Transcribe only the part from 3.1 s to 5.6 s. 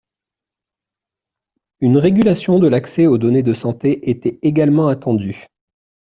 données de santé était également attendue.